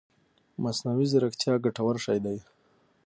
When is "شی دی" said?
2.05-2.37